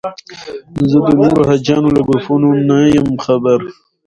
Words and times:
زه 0.89 0.97
د 1.05 1.07
نورو 1.19 1.41
حاجیانو 1.49 1.93
له 1.95 2.01
ګروپونو 2.07 2.49
نه 2.67 2.77
یم 2.95 3.09
خبر. 3.25 3.59